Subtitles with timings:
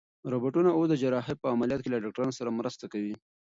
[0.31, 3.15] روبوټونه اوس د جراحۍ په عملیاتو کې له ډاکټرانو سره مرسته کوي.